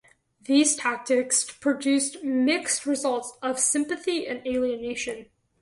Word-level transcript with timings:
These 0.41 0.77
tactics 0.77 1.43
produced 1.43 2.23
mixed 2.23 2.87
results 2.87 3.37
of 3.43 3.59
sympathy 3.59 4.25
and 4.25 4.41
alienation. 4.47 5.27